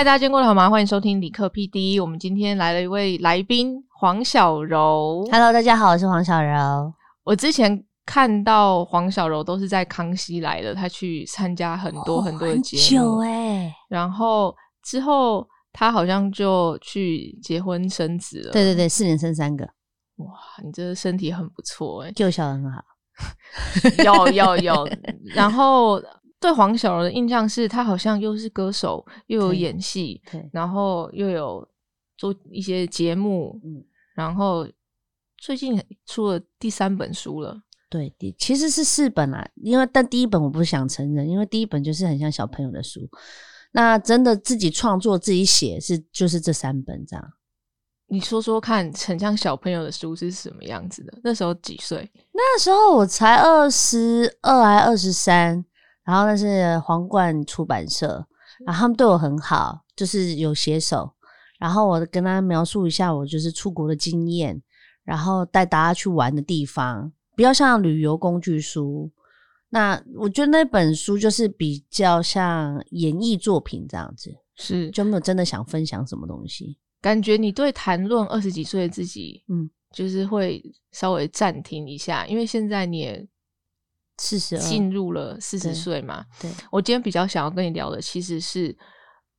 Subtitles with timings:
[0.00, 0.70] 嗨，大家今天过得好吗？
[0.70, 2.00] 欢迎收听理科 PD。
[2.00, 5.22] 我们今天来了一位来宾黄小柔。
[5.30, 6.90] Hello，大家好，我是黄小柔。
[7.22, 18.52] 我之前看到黄小柔都是在康熙来了，她去参加很多很多的节目，久哎、然后之后她好像就去结婚生子了。
[18.52, 19.66] 对对对，四年生三个，
[20.16, 20.32] 哇，
[20.64, 22.82] 你这身体很不错哎，就小得很好。
[24.02, 24.88] 有有有。
[25.34, 26.02] 然后
[26.40, 31.68] 对黄小柔的印象是，她好像又是歌手，又有演戏，然后又有
[32.16, 34.66] 做一些节目，嗯，然后
[35.36, 37.62] 最近出了第三本书了。
[37.90, 43.00] 对，第其实是四本啦，因为但第一本我不想承认，因为第一本就是很像小朋友的书。
[43.72, 47.32] 那真的自己创作、自己写是就是这三本这样。
[48.06, 51.18] 你说说看，很像小朋友的书是什么样子的？
[51.22, 52.10] 那时候几岁？
[52.32, 55.64] 那时候我才二十二还二十三，
[56.10, 58.26] 然后那是皇冠出版社，
[58.66, 61.08] 然后他们对我很好，就是有写手，
[61.60, 64.60] 然后我跟他描述一下我就是出国的经验，
[65.04, 69.08] 然后带大家去玩的地方，比较像旅游工具书。
[69.68, 76.76] 那我觉得那本书就是比较像演艺作品这样子，是，就没有真的想分享什么东西。
[77.00, 83.24] 感觉你对谈论二十几岁的自己，嗯，就是会稍微暂停一下，因为现在你也
[84.20, 86.22] 四十二，进入了四十岁嘛。
[86.38, 88.76] 对，我今天比较想要跟你聊的其实是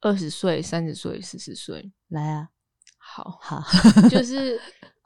[0.01, 1.91] 二十岁、三十岁、四十岁。
[2.07, 2.49] 来啊，
[2.97, 3.63] 好，好，
[4.09, 4.59] 就是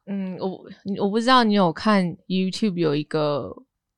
[0.05, 0.65] 嗯，我
[1.01, 3.53] 我不知道你有看 YouTube 有一个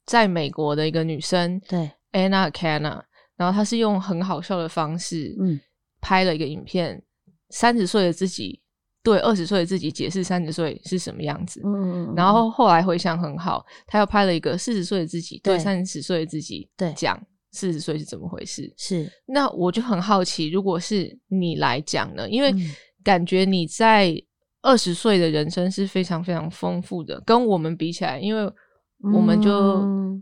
[0.07, 3.03] 在美国的一个女生对，Anna Kana，
[3.35, 5.59] 然后她是用很好笑的方式，嗯，
[6.01, 7.03] 拍了一个影片，
[7.51, 8.59] 三十岁的自己
[9.07, 11.61] 对二十岁的自己解释三十岁是什么样子。
[11.63, 17.17] 嗯然后后来回想很好，他又拍了一个四十岁的自己对对三十岁的自己对讲
[17.53, 18.73] 四十岁是怎么回事。
[18.75, 22.29] 是那我就很好奇，如果是你来讲呢？
[22.29, 24.13] 因为嗯感觉你在
[24.61, 28.51] 二十岁的人生是非常非常丰富的，跟我们比起来，因为
[29.13, 30.21] 我们就嗯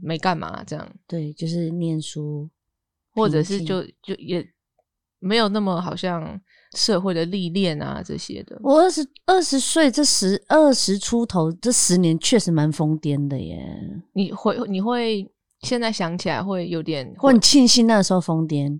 [0.00, 2.48] 没干嘛这样，对，就是念书，
[3.12, 4.46] 或者是就就也
[5.18, 6.40] 没有那么好像
[6.76, 8.58] 社会的历练啊这些的。
[8.62, 13.58] 我二十二十岁这十二十出头这十年确实蛮疯癫的耶，
[14.12, 15.28] 你会你会
[15.62, 18.78] 现在想起来会有点我很庆幸那时候疯癫，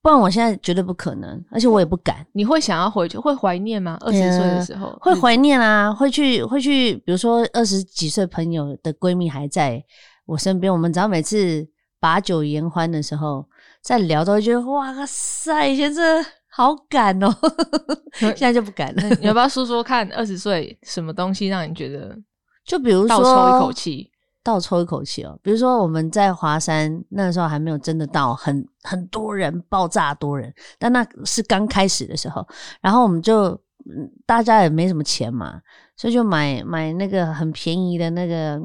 [0.00, 2.24] 不然我现在绝对不可能，而且我也不敢。
[2.32, 3.98] 你会想要回去，会怀念吗？
[4.00, 9.84] 二十岁的时候会怀念啊，会去会去，比如说二十几岁朋友的闺蜜还在
[10.26, 11.66] 我身边，我们只要每次
[11.98, 13.44] 把酒言欢的时候，
[13.82, 17.28] 在聊都会觉得哇塞，以前真的好敢哦，
[18.34, 19.02] 现在就不敢了。
[19.20, 22.16] 你要不要说说看，二十岁什么东西让你觉得
[22.64, 24.10] 就比如说倒抽一口气？
[24.42, 25.38] 倒抽一口气哦。
[25.42, 32.42] 比如说我们在华山那时候还没有真的到很很多人爆炸多人，但那是刚开始的时候，
[32.80, 33.48] 然后我们就
[33.84, 35.60] 嗯大家也没什么钱嘛，
[35.94, 38.58] 所以就买买那个很便宜的那个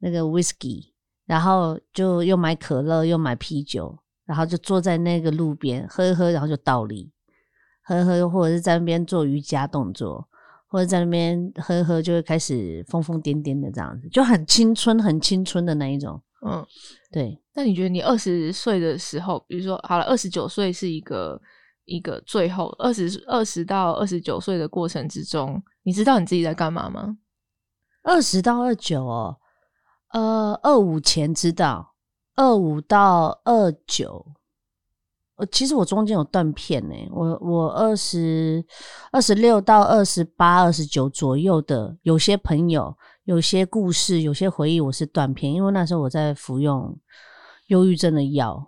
[0.00, 0.86] 那个 whisky，
[1.24, 7.12] 然后就又买可乐又买啤酒，然后就坐在那个路边喝一喝，然后就倒立，
[7.88, 10.28] 喝一喝或者是在那边做瑜伽动作。
[10.70, 16.22] 或者在那边喝一喝，就会开始疯疯癫癫的这样子，就很青春、很青春的那一种。
[16.46, 16.62] 嗯，
[17.10, 21.40] 对，那你觉得你二十岁的时候，比如说好了，二十九岁是一个
[21.86, 27.16] 一个最后二十二十到二十九岁的过程之中，你知道你自己在干嘛吗？
[28.02, 29.38] 二十到二九哦，
[30.12, 31.94] 呃，二五前知道，
[32.36, 34.34] 二五到二九，
[35.38, 36.94] 呃，其实我中间有断片呢。
[37.10, 38.64] 我我二十
[39.12, 46.98] 二十六到二十八、二十九左右的，有些朋友、有些故事、有些回忆，我是断片，因为那时候我在服用
[47.68, 48.66] 忧郁症的药，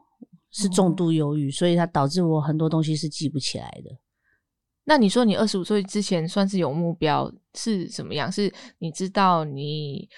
[0.51, 3.91] 是重度忧郁，所以它导致我很多东西是记不起来的。
[4.85, 8.31] 那你说你二十五岁之前算是有目标是什么样？
[8.31, 10.09] 是你知道你，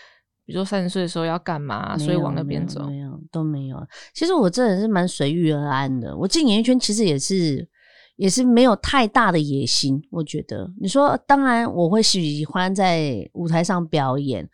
[0.45, 2.85] 比如说三十岁的时候要干嘛，所以往那边走。
[2.87, 3.77] 没有都没有。
[4.15, 6.17] 其实我这人是蛮随遇而安的。
[6.17, 7.69] 我进演艺圈其实也是
[8.17, 10.03] 也是没有太大的野心。
[10.11, 14.49] 我觉得，你说当然我会喜欢在舞台上表演，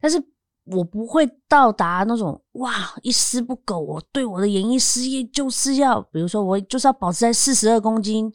[0.00, 0.22] 但是
[0.66, 3.78] 我不会到达那种哇一丝不苟。
[3.78, 8.32] 我对我的演艺事业就是要，比如说我就是要保持在四十二公斤。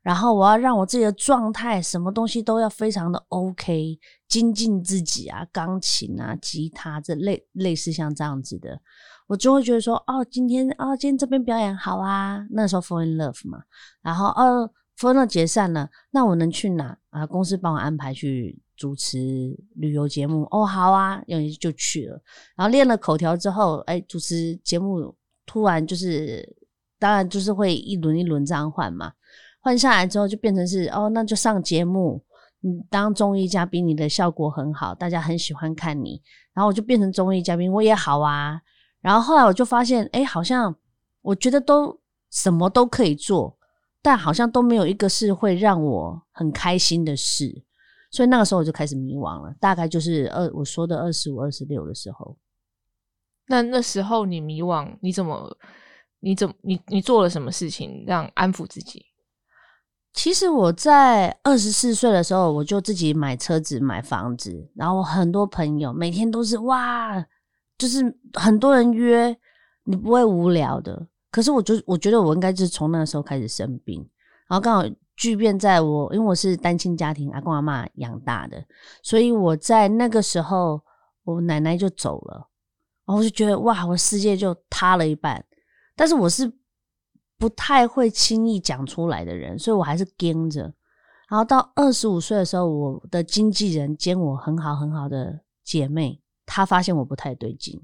[0.00, 8.78] 然后我要让我自己的状态，什么东西都要非常的 OK，精进自己啊，钢琴啊、吉他这类类似像这样子的，
[9.26, 13.62] 我就会觉得说，哦，今天哦，今天这边表演好啊，那时候 fall in love 嘛，
[14.02, 17.26] 然后哦，fall in love 解散了，那我能去哪啊？
[17.26, 19.18] 公司帮我安排去主持
[19.74, 22.22] 旅游节目，哦，好啊，有人就去了，
[22.54, 25.16] 然后练了口条之后，哎，主持节目
[25.46, 26.46] 突然就是
[26.98, 29.12] 当然就是会一轮一轮这样换嘛。
[29.60, 32.22] 换下来之后就变成是哦，那就上节目，
[32.60, 36.22] 你当综艺嘉宾，你的效果很好，大家很喜欢看你。
[36.52, 38.60] 然后我就变成综艺嘉宾，我也好啊。
[39.00, 40.74] 然后后来我就发现，哎，好像
[41.22, 42.00] 我觉得都
[42.30, 43.56] 什么都可以做，
[44.02, 47.64] 但好像都没有一个是会让我很开心的事。
[48.10, 52.36] 所以那个时候我就开始迷惘了，大概就是二我说的二十五、二十六的时候。
[53.46, 55.56] 那那时候你迷惘，你怎么？
[56.20, 59.04] 你怎么你你做了什么事情让安抚自己？
[60.18, 67.24] 其实我在二十四岁的时候，我就自己买车子、买房子，然后很多朋友每天都是哇，
[67.78, 69.28] 就是很多人约，
[69.84, 71.06] 你不会无聊的。
[71.30, 74.00] 可是我就我觉得我应该就是从那时候开始生病，
[74.48, 74.84] 然后刚好
[75.16, 78.60] 巨变在我，因为我是单亲家庭，阿公阿妈养大的，
[79.04, 80.82] 所以我在那个时候
[81.22, 82.34] 我奶奶就走了，
[83.06, 85.44] 然后我就觉得哇，我世界就塌了一半。
[85.94, 86.52] 但是我是。
[87.38, 90.74] 不太会轻易讲出来的人，所以我还是跟着。
[91.28, 97.80] 然后到二十五岁的时候，我的经纪人兼我很好很好的姐妹，她发现我不太对劲，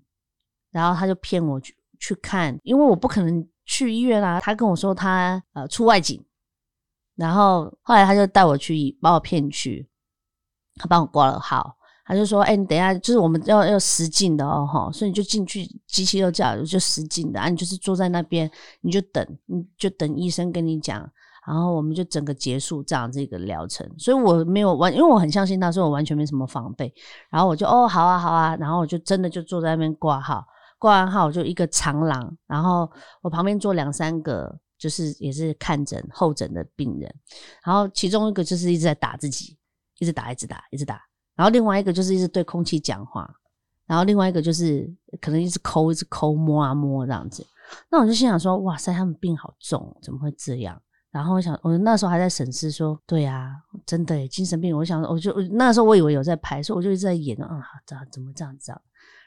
[0.71, 4.41] 然后她就骗我去去看，因为我不可能去医院啊。
[4.41, 6.25] 她跟我说她呃出外景，
[7.15, 9.89] 然后后来她就带我去把我骗去，
[10.77, 11.77] 她帮我挂了号。
[12.07, 18.51] 他就说：“哎，你等一下，就是我们要要实境的哦，哈，所以你就进去，机器都叫就实境的啊，你就是坐在那边，
[18.83, 21.01] 你就等，你就等医生跟你讲，
[21.47, 23.91] 然后我们就整个结束这样这个疗程。
[23.97, 26.93] 所以我没有完，因为我很相信他，所以我完全没什么防备。
[27.31, 30.45] 然后我就哦，好啊，好啊，然后我就真的就坐在那边挂号，
[30.79, 32.87] 挂完号我就一个长廊，然后
[33.23, 37.15] 我旁边坐两三个，就是也是看诊候诊的病人，
[37.65, 39.57] 然后其中一个就是一直在打自己，
[40.01, 41.01] 一直打，一直打，一直打。”
[41.37, 43.29] 然后另外一个就是一直对空气讲话，
[43.87, 44.89] 然后另外一个就是
[45.21, 47.47] 可能一直抠，一直抠摸啊摸这样子。
[47.91, 50.81] 那我就心想说，哇塞，他们病好重，怎么会这样？
[51.11, 53.53] 然后我想，我那时候还在审视说，对啊，
[53.87, 54.77] 真的精神病。
[54.77, 58.73] 我想，我就那时候我以为有在拍，所以我就一直在演啊，这怎么这样子？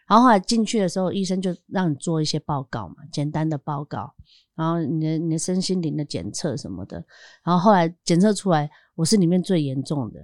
[0.07, 4.13] 然后后来进去的时候，医生就让你做一些报告嘛，简单的报告，
[4.55, 7.03] 然后你的你的身心灵的检测什么的。
[7.43, 10.19] 然后后来检测出来，我是里面最严重的。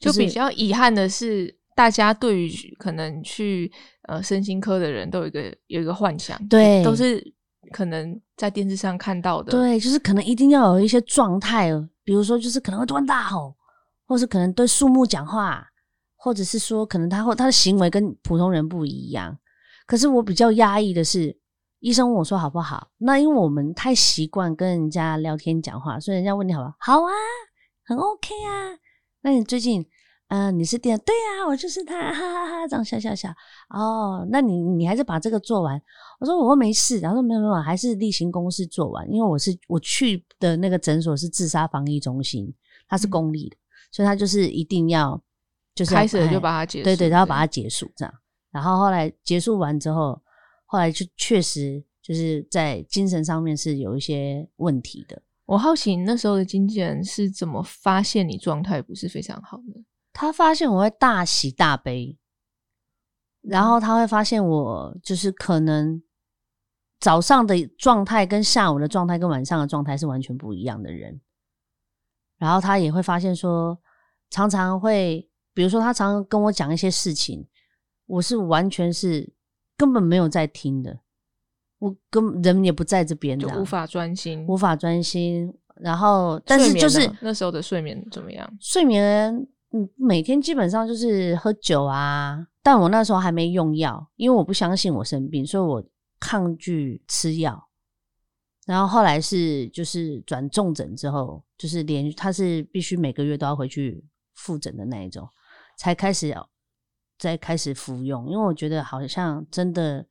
[0.00, 3.70] 就比较遗憾的是，大家对于可能去
[4.08, 7.22] 呃身心科的人都有一个有一个幻想，对，都是
[7.70, 11.70] 可能在电视上看到的，对，就是可能一定要有一些状态，
[12.02, 13.54] 比如说就是可能会突然大吼，
[14.06, 15.64] 或是可能对树木讲话，
[16.16, 19.36] 或者是说可能他或他的行为跟普通人不一样。
[19.86, 21.36] 可是我比较压抑的是，
[21.80, 22.88] 医生问我说好不好？
[22.98, 26.74] 那因为我们太习惯跟人家聊天讲话，所以人家问你好不好？
[26.78, 27.12] 好啊，
[27.84, 28.78] 很 OK 啊。
[29.22, 29.84] 那你最近，
[30.30, 30.96] 嗯，你是店？
[31.04, 33.28] 对呀，我就是他，哈哈哈，这样笑笑笑。
[33.70, 35.80] 哦，那你你还是把这个做完。
[36.20, 39.04] 我说我没事，然后说没有没有，还是例行公事做完。
[39.10, 42.54] 因为我是我去的那个诊所是自杀防疫中心，
[42.86, 43.56] 它是公立的，
[43.90, 45.20] 所以他就是一定要
[45.74, 48.14] 就是开始就把它结束，对对，然后把它结束这样。
[48.52, 50.16] 然后后来结束完之后，
[50.64, 55.20] 后来就确实就是在精神上面是有一些问题的。
[55.46, 59.82] 我好奇那时候的经纪人是怎么发现你状态不是非常好的？
[60.12, 62.18] 他发现我会大喜大悲，
[63.40, 66.02] 然后他会发现我就是可能
[66.98, 71.20] 早上的状态跟下午的状态跟晚上的状态是完全不一样的人。
[72.38, 73.78] 然后他也会发现说，
[74.30, 77.46] 常常会，比如说他常常跟我讲一些事情，
[78.06, 79.32] 我是完全是
[79.76, 81.00] 根本没有在听的。
[81.78, 85.50] 我跟人也不在这边，就无法专心，无法专心。
[85.76, 88.50] 然后，但是就是那时候的睡眠怎么样？
[88.60, 92.46] 睡眠，嗯，每天基本上就是喝酒啊。
[92.62, 95.84] 但我那时候还没用药，因为我不相信我生病，所以我
[96.18, 97.68] 抗拒吃药。
[98.66, 105.28] 然后后来是就是转重诊之后，就是连他是必须每个月都要回去复诊的那一种，
[105.78, 106.34] 才开始
[107.18, 108.28] 再开始服用。
[108.28, 110.06] 因为我觉得好像真的。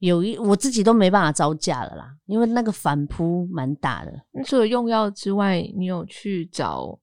[0.00, 4.12] 有一我自己都没办法招架了啦，因为那个反扑蛮大的。
[4.44, 6.98] 除了用药之外，你有去找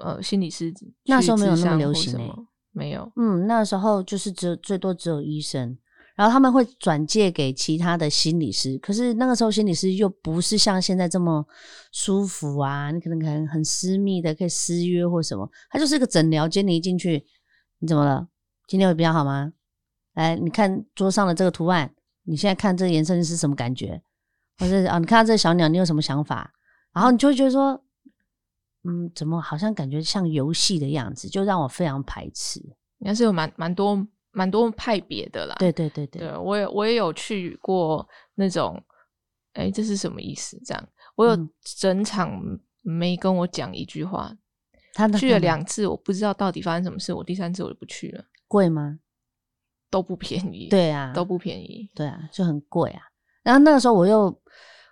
[0.00, 0.72] 呃心理师？
[1.06, 2.32] 那时候没有那么流行诶，
[2.72, 3.10] 没有。
[3.16, 5.76] 嗯，那时候就是只有最多只有医生，
[6.16, 8.78] 然后他们会转借给其他的心理师。
[8.78, 11.44] 可是那个时候心理师又不是像现在这么
[11.92, 17.24] 舒服啊，你可能可能很私密的可以私约或什么，他就是一个诊疗间，你一进去，
[17.80, 18.28] 你怎么了？
[18.66, 19.52] 今天会比较好吗？
[20.14, 21.92] 来，你看桌上的这个图案。
[22.24, 24.00] 你现在看这个颜色是什么感觉？
[24.58, 26.52] 或者啊，你看到这个小鸟，你有什么想法？
[26.94, 27.82] 然后你就会觉得说，
[28.84, 32.60] 嗯，怎么好像感觉像游戏的样子，就让我非常排斥。
[32.98, 35.56] 应该是有蛮蛮多蛮多派别的啦。
[35.58, 38.82] 对对对对，对我也我也有去过那种
[39.54, 40.60] 哎，这是什么意思？
[40.64, 42.40] 这样，我有嗯整场
[42.80, 44.32] 没跟我讲一句话，
[44.94, 48.98] 他的去了两次，我不知道到底发生什么事，我第三次我就不去了，贵吗？
[49.90, 51.90] 都不便宜，，对啊，都不便宜。
[51.94, 53.02] 对啊，就很贵啊。
[53.42, 54.34] 然后那个时候我又，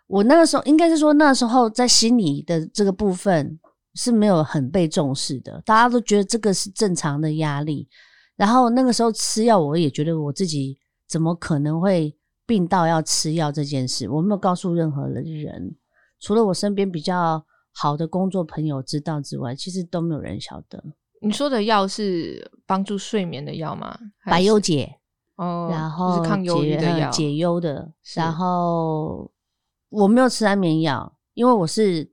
[0.09, 3.59] 我那个时候应该是说那时候在心理的这个部分
[3.95, 7.89] 是没有很被重视的，大家都觉得这个是正常的压力。
[8.37, 12.17] 然后那个时候吃药，我也觉得我自己怎么可能会
[12.47, 15.77] 病到要吃药这件事，我没有告诉任何的人，
[16.19, 20.83] 除了我身边比较好的工作朋友知道之外，其实都没有人晓得。
[21.21, 23.95] 你说的药是帮助睡眠的药吗？
[24.19, 24.97] 还百是忧解，
[25.37, 27.93] 哦，然后是抗忧郁解的药，呃解忧的。
[28.15, 29.31] 然后
[29.91, 32.11] 我没有吃安眠药，因为我是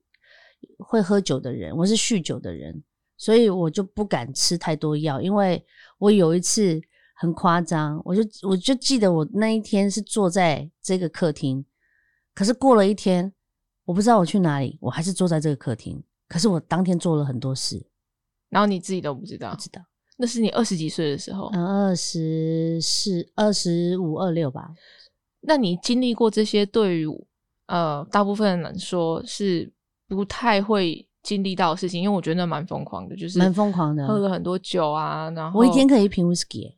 [0.80, 2.84] 会喝酒的人，我是酗酒的人，
[3.18, 5.22] 所以我就不敢吃太多药。
[5.22, 5.64] 因为
[5.98, 6.80] 我有一次
[7.16, 11.66] 很夸张，我就我就记得我那一天是坐在这个客厅，
[12.34, 13.34] 可是过了一天，
[13.86, 16.04] 我不知道我去哪里，我还是坐在这个客厅。
[16.28, 17.82] 可是我当天做了很多事，
[18.50, 19.82] 然后你自己都不知道不，知道。
[20.18, 21.50] 那是你二十几岁的时候。
[21.54, 24.74] 嗯，二十四、二十五、二六吧。
[25.42, 27.08] 那你经历过这些，对于
[27.68, 29.72] 呃大部分人来说是
[30.08, 36.76] 不太会经历到的事情，因为我觉得那蛮疯狂的，就是蛮疯狂的喝了很多酒啊，然后我一天可以一瓶 whisky，、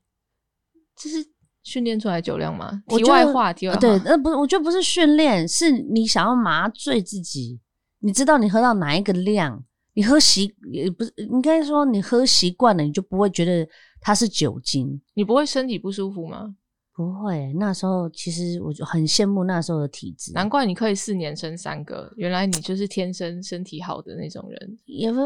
[0.95, 1.17] 这是
[1.63, 2.81] 训练出来酒量吗？
[2.87, 7.59] 题外话，题外话，呃对，那不是，我觉得不是训练，是你想要麻醉自己。
[8.01, 9.61] 你知道你喝到哪一个量，
[9.93, 13.67] 你喝习也不是，应该说你喝习惯了，你就不会觉得
[13.99, 14.99] 它是酒精。
[15.13, 16.55] 你不会身体不舒服吗？
[16.99, 24.77] 不会，那时候其实我就很羡慕那时候的体质，难怪你可以四年生三个，原来你就是天生身体好的那种人。
[24.83, 25.17] 也不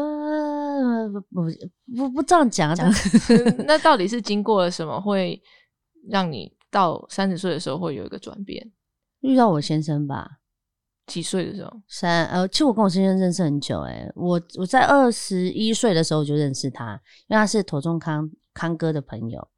[1.32, 2.76] 不不不不这样讲啊，
[3.66, 5.42] 那到底是经过了什么，会
[6.08, 8.70] 让你到三十岁的时候会有一个转变？
[9.22, 10.28] 遇到我先生吧，
[11.08, 11.72] 几岁的时候？
[11.88, 16.92] 三呃，其实我跟我先生认识很久、欸，我我在二十一岁的时候就认识他，
[17.26, 19.48] 因为他是头中康康哥的朋友。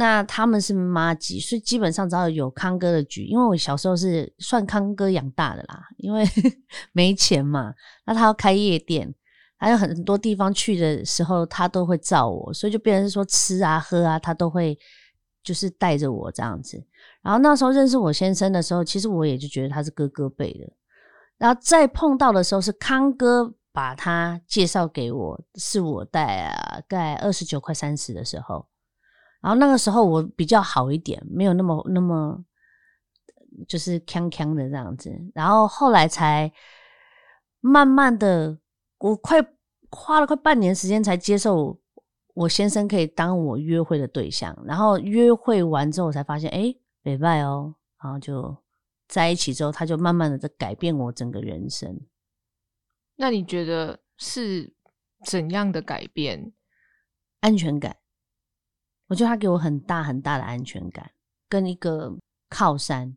[0.00, 6.24] 那他们是妈吉，所以基本上只要有康哥的局，因为我小时候是算康哥养大的啦，因为
[6.94, 7.74] 没钱嘛，
[8.06, 9.12] 那他要开夜店，
[9.56, 14.78] 还有很多地方去的时候，他都会照我，所以就变成是说吃啊喝啊，他都会
[15.42, 16.80] 就是带着我这样子。
[17.20, 20.72] 然后那时候认识我先生的时候，其实我也就觉得他是哥哥辈的。
[21.38, 28.64] 然后再碰到的时候是康哥把他介绍给我，是我大啊概二十九快三十的时候。
[29.40, 32.44] 然后那个时候我比较好一点，没有那么那么
[33.66, 35.10] 就是锵锵的这样子。
[35.34, 36.52] 然后后来才
[37.60, 38.58] 慢慢的，
[38.98, 39.36] 我快
[39.90, 41.80] 花了快半年时间才接受
[42.34, 44.56] 我先生可以当我约会的对象。
[44.64, 48.56] 然后约会完之后，我才发现，哎，北拜哦，然后就
[49.06, 52.00] 在一起之后，他就慢慢的在改变我整个人生。
[53.16, 54.72] 那你觉得是
[55.24, 56.52] 怎样的改变？
[57.40, 57.96] 安全感，
[59.08, 61.10] 我觉得他给我很大很大的安全感，
[61.48, 62.16] 跟一个
[62.48, 63.16] 靠山。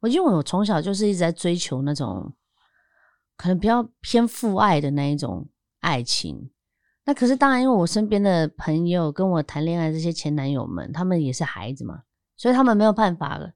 [0.00, 2.32] 我因为我从小就是一直在追求那种
[3.36, 5.46] 可能比较偏父爱的那一种
[5.80, 6.50] 爱情。
[7.04, 12.02] 那可是当然，因为我身边的朋友跟我谈恋爱这些前男友们，他们也是孩子嘛，
[12.36, 13.52] 所以他们没有办法了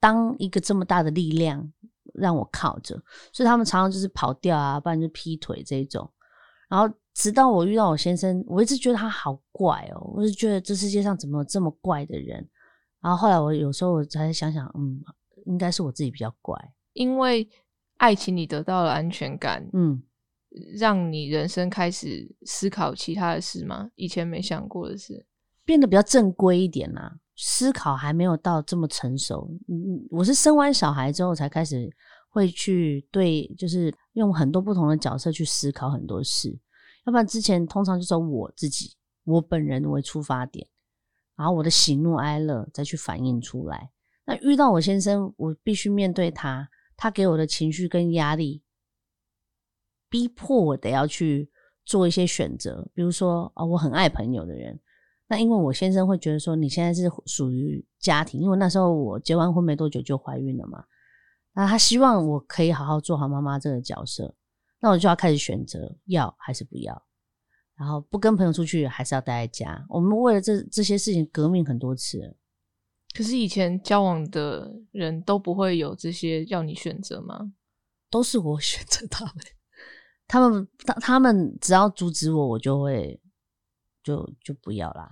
[0.00, 1.70] 当一个这么大的力量
[2.14, 2.94] 让我靠着，
[3.32, 6.10] 所以他们常常就是跑掉啊，不然就劈腿这一种。
[6.68, 12.46] 然后直到我遇到我先生，我一直觉得他好怪哦，我就觉得这世界上怎么有这么怪的人。
[13.00, 15.02] 然后后来我有时候我才想想，嗯，
[15.46, 16.56] 应该是我自己比较怪，
[16.92, 17.48] 因为
[17.96, 20.02] 爱情你得到了安全感，嗯，
[20.76, 23.88] 让你人生开始思考其他的事吗？
[23.94, 25.26] 以前没想过的事。
[25.64, 29.50] 变得比较正规一点啦、思考还没有到这么成熟。
[29.68, 31.88] 嗯，我是生完小孩之后才开始
[32.28, 36.58] 会去对，就是用很多不同的角色去思考很多事。
[37.06, 38.94] 要不然之前通常就从我自己、
[39.24, 40.66] 我本人为出发点，
[41.36, 43.90] 然后我的喜怒哀乐再去反映出来。
[44.26, 48.62] 那遇到我先生，我必须面对他，他给我的情绪跟压力，
[50.10, 51.50] 逼迫我得要去
[51.86, 52.86] 做一些选择。
[52.92, 54.78] 比如说，啊、我很爱朋友的人，
[55.28, 60.84] 那因为我先生会觉得说，你现在是属于家庭，因为那时候我结完婚没多久就怀孕了嘛，
[61.54, 64.34] 那他希望我可以好好做好妈妈这个角色，
[64.80, 67.02] 那我就要开始选择要还是不要，
[67.74, 69.84] 然后不跟朋友出去，还是要待在家。
[69.88, 72.36] 我们为了这这些事情革命很多次了，
[73.14, 77.52] 可是以前交往的人都不会有这些要你选择吗？
[78.10, 79.34] 都是我 选择他们，
[80.26, 83.20] 他们他他们只要阻止我，我就会
[84.02, 85.08] 就就不要啦。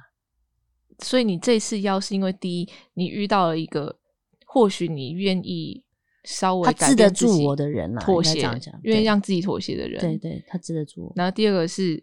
[1.01, 3.99] 所以你这次要是因为第一，你遇到了一个
[4.47, 5.85] 或许你愿意
[6.27, 8.43] 稍微他治得住我的人啦，妥协
[8.83, 10.01] 愿意让自己妥协的人。
[10.01, 11.13] 对对，他治得住我。
[11.15, 12.03] 然后第二个是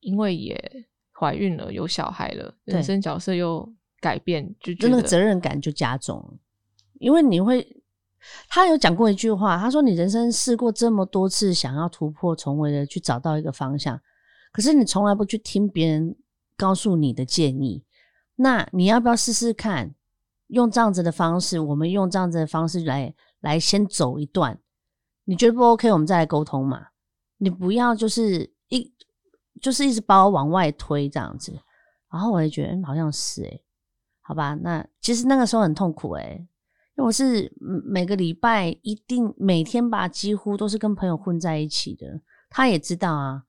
[0.00, 3.66] 因为也怀孕了，有小孩了，对人生角色又
[3.98, 6.38] 改变，就那个责任感就加重，
[6.98, 7.66] 因为你会，
[8.48, 13.98] 他有讲过一句话，他说你人生试过这么多次想要突破重围的去找到一个方向，
[14.52, 16.14] 可是你从来不去听别人
[16.58, 17.82] 告诉你的建议，
[18.36, 19.94] 那你要不要试试看？
[20.48, 24.58] 用这样子的方式，我们用这样子的方式来来先走一段，
[25.24, 25.90] 你觉得不 OK？
[25.92, 26.88] 我们再来沟通嘛。
[27.38, 28.92] 你不要就是一
[29.60, 31.58] 就是一直把我往外推这样子，
[32.10, 33.64] 然后我也觉得、好像是诶、
[34.20, 36.36] 好吧，那其实那个时候很痛苦诶、
[36.96, 37.50] 因为我是
[37.84, 42.20] 每个礼拜一定每天吧，几乎都是跟朋友混在一起的。
[42.50, 43.44] 他也知道啊，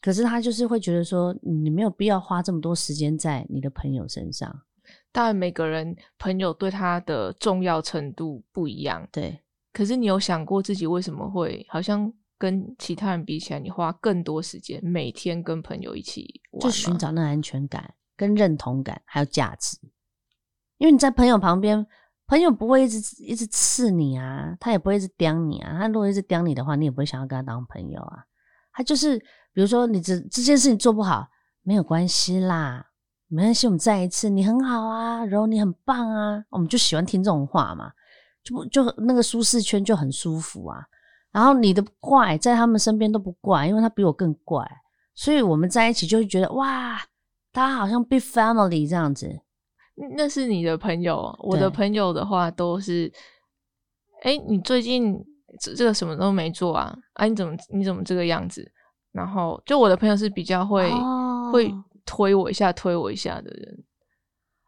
[0.00, 4.62] 可是他就是会觉得说，你没有必要花这么多时间在你的朋友身上。
[5.16, 9.40] 当然每个人朋友对他的重要程度不一样，对，
[9.72, 19.78] 可是你有想过自己为什么会好像跟其他人比起来，你花更多时间每天跟朋友一起玩就吗寻找那安全感、跟认同感，还有价值。
[20.76, 21.86] 因为你在朋友旁边，
[22.26, 25.78] 朋友不会一直一直刺你啊，他也不会一直刁你啊。
[25.78, 28.18] 他如果一直刁你的话，你也不会想要跟他当朋友啊。
[28.74, 29.18] 他就是，
[29.54, 31.26] 比如说你这这件事情做不好，
[31.62, 32.85] 没有关系啦，
[33.28, 37.90] 没关系，我们再一次，你很好啊，然后你很棒啊，我们就喜欢听这种话嘛，
[38.44, 40.84] 就不就那个舒适圈就很舒服啊。
[41.32, 44.64] 然后你的怪在他们身边都不怪，因为他比我更怪，
[45.14, 46.98] 所以我们在一起就会觉得哇，
[47.52, 49.40] 大家好像 big family 这样子。
[50.16, 53.12] 那是你的朋友，我的朋友的话都是，
[54.22, 55.18] 哎、你最近
[55.60, 56.96] 这这个什么都没做啊？
[57.14, 58.70] 啊，你怎么你怎么这个样子？
[59.12, 61.72] 然后就我的朋友是比较会、哦会
[62.06, 63.84] 推我一下、推我一下的人。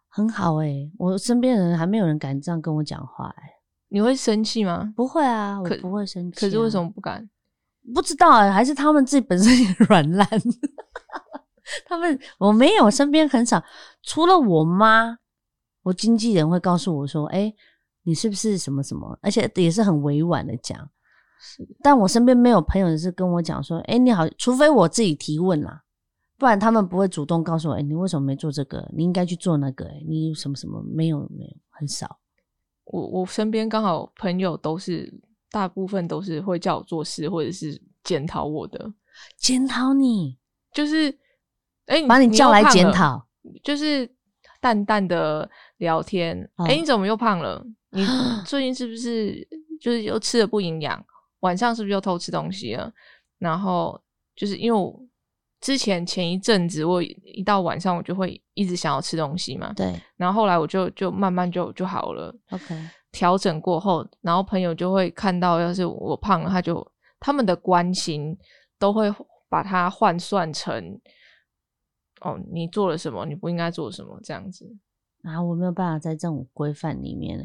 [0.09, 3.43] 很好诶、我身边的人还没有人敢这样跟我讲话诶、
[3.89, 4.93] 你会生气吗？
[4.97, 6.83] 不会啊，我不会生气、可是为什？
[6.83, 7.29] 么不敢？
[7.95, 10.29] 不知道哎、还是他们自己本身也 软烂。
[11.87, 13.63] 他们我没有，身边很少，
[14.03, 15.17] 除了我妈，
[15.83, 17.53] 我经纪人会告诉我说：“哎、
[18.03, 20.91] 你是不是什么什么？”而且也是很委婉的讲。
[21.83, 25.85] 但我身边没有朋友是跟我讲说：“哎、你好。”除非我自己提问啦，
[26.39, 28.89] 不然他们不会主动告诉我：“哎、你为什么没做这个？
[28.95, 32.21] 你应该去做那个、哎，你什么什么没有没有，很少。
[32.85, 35.13] 我我身边刚好朋友都是
[35.51, 38.95] 大部分都是会叫我做事，或者是检讨我的，
[39.37, 40.39] 检讨你，
[40.73, 41.13] 就是
[41.87, 43.27] 哎、把你叫来检讨。
[43.65, 44.09] 就是
[44.61, 45.49] 淡淡的
[45.79, 46.39] 聊天。
[46.57, 47.65] 哎、哦你怎么又胖了？
[47.91, 48.07] 你
[48.47, 49.47] 最近是不是
[49.81, 51.05] 就是又吃的不营养？
[51.41, 52.93] 晚上是不是又偷吃东西了？
[53.39, 54.01] 然后
[54.37, 55.01] 就是因为我
[55.61, 62.35] 之前前一阵子，我一到晚上我就会一直想要吃东西嘛，对然后后来我就就慢慢就就好了。
[62.51, 66.87] ，OK，调整过后，然后朋友就会看到，要是我胖了，他就
[67.19, 68.39] 他们的关心
[68.79, 69.13] 都会
[69.49, 71.01] 把它换算成，
[72.21, 74.77] 哦，你做了什么，你不应该做什么这样子。
[75.25, 77.45] 啊，我没有办法在这种规范里面呢。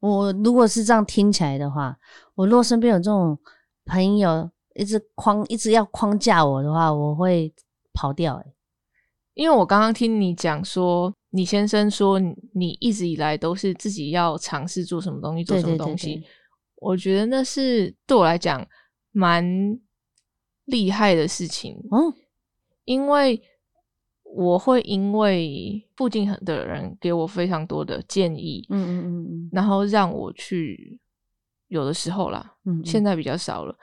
[0.00, 1.98] 我如果是这样听起来的话，
[2.34, 3.38] 我如果身边有这种
[3.86, 7.52] 朋友一直框一直要框架我的话，我会
[7.92, 8.54] 跑掉诶。
[9.34, 16.24] 因为我刚刚听你讲说，你先生说你你一直以来都是自己要尝试做什么东西，做什么对对对东西，对
[16.76, 18.64] 我觉得那是对我来讲
[19.10, 19.44] 蛮
[20.66, 21.76] 厉害的事情。
[21.90, 22.14] 嗯，
[22.84, 23.42] 因为
[24.22, 31.00] 我会因为附近很的人给我非常多的建议，嗯嗯嗯嗯然后让我去，
[31.66, 33.76] 有的时候啦，嗯嗯，现在比较少了，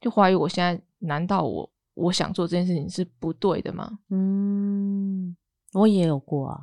[0.00, 3.98] 就怀疑我现在难道我我想做这件事情是不对的吗？
[4.10, 5.36] 嗯，
[5.72, 6.60] 我也有过啊。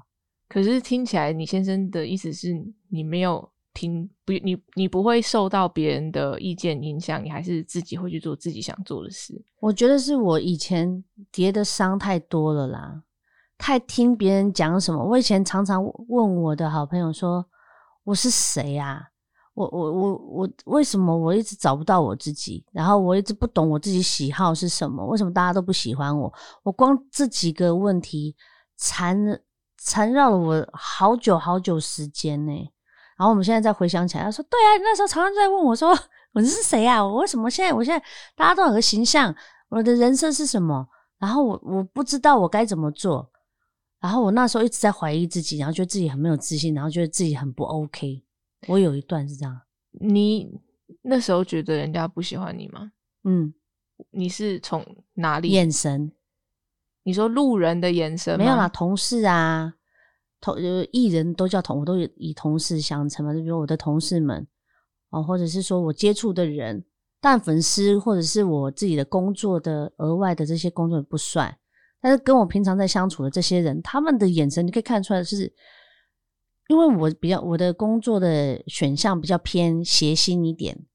[0.47, 2.53] 可是听起来你先生的意思是
[2.89, 9.43] 你没有听不你你不会受到别人的意见影响，你还是自己会去做自己想做的事。
[9.59, 13.01] 我觉得是我以前跌的伤太多了啦，
[13.57, 15.03] 太听别人讲什么。
[15.03, 17.43] 我以前常常问我的好朋友说
[18.05, 19.09] ：“我是谁呀、
[19.53, 22.65] 我我我我为什么我一直找不到我自己？
[22.71, 25.05] 然后我一直不懂我自己喜好是什么？
[25.05, 26.33] 为什么大家都不喜欢我？
[26.63, 28.35] 我光这几个问题
[28.77, 29.15] 缠
[29.77, 32.51] 缠绕了我好久好久时间呢、
[33.17, 35.89] 然后我们现在再回想起来，他说：“对啊，那时候常常在问我说，
[36.33, 37.05] 我是谁啊？
[37.05, 38.03] 我为什么现在我现在
[38.35, 39.33] 大家都有个形象，
[39.69, 40.87] 我的人设是什么？
[41.19, 43.29] 然后我我不知道我该怎么做。
[43.99, 48.21] 然后我那时候一直在怀疑自己，然后觉得自己很没有自信，然后觉得自己很不 OK。
[48.67, 50.59] 我有一段是这样，你
[51.01, 52.91] 那时候觉得人家不喜欢你吗？
[53.23, 53.53] 嗯，
[54.11, 55.49] 你是从哪里？
[55.49, 56.11] 眼神
[57.03, 59.73] 你说路人的眼神没有啦，同事啊，
[60.39, 63.33] 同呃艺人都叫同，我都以以同事相称嘛。
[63.33, 64.47] 就比如我的同事们，
[65.09, 66.85] 哦，或者是说我接触的人，
[67.19, 71.57] 但粉丝或者是我自己的工作的额外的这些工作不算，
[72.01, 75.53] 但是跟我平常在相处的这些人，他们的眼神你可以看出来是，
[76.67, 80.85] 因为我比较我的工作的选项比较偏谐星一点。